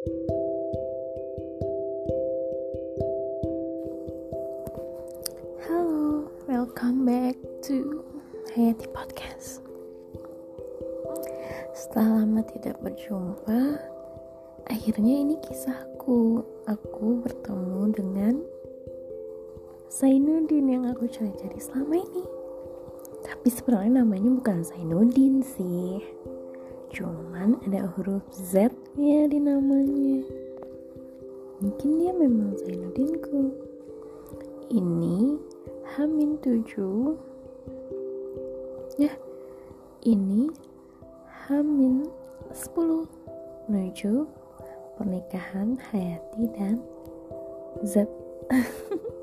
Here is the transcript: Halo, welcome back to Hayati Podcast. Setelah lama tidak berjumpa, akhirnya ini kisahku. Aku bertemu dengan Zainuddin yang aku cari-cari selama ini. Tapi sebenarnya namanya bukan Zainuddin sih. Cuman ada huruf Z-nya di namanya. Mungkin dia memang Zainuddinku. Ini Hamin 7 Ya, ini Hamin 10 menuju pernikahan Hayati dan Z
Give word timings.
Halo, 0.00 0.16
welcome 6.48 7.04
back 7.04 7.36
to 7.68 8.00
Hayati 8.56 8.88
Podcast. 8.96 9.60
Setelah 11.76 12.24
lama 12.24 12.40
tidak 12.48 12.80
berjumpa, 12.80 13.76
akhirnya 14.72 15.20
ini 15.20 15.36
kisahku. 15.44 16.48
Aku 16.64 17.20
bertemu 17.20 17.92
dengan 17.92 18.40
Zainuddin 19.92 20.80
yang 20.80 20.88
aku 20.88 21.12
cari-cari 21.12 21.60
selama 21.60 22.00
ini. 22.00 22.24
Tapi 23.20 23.52
sebenarnya 23.52 24.00
namanya 24.00 24.32
bukan 24.32 24.64
Zainuddin 24.64 25.44
sih. 25.44 26.00
Cuman 26.90 27.54
ada 27.66 27.86
huruf 27.94 28.26
Z-nya 28.34 29.30
di 29.30 29.38
namanya. 29.38 30.26
Mungkin 31.62 31.90
dia 32.02 32.10
memang 32.10 32.58
Zainuddinku. 32.58 33.54
Ini 34.70 35.38
Hamin 35.94 36.38
7 36.42 37.14
Ya, 38.98 39.14
ini 40.02 40.50
Hamin 41.46 42.10
10 42.50 43.06
menuju 43.70 44.26
pernikahan 44.98 45.78
Hayati 45.90 46.44
dan 46.58 46.82
Z 47.86 48.04